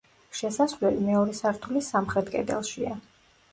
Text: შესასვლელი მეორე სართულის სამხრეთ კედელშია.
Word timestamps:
შესასვლელი 0.37 1.03
მეორე 1.09 1.37
სართულის 1.41 1.91
სამხრეთ 1.95 2.35
კედელშია. 2.39 2.99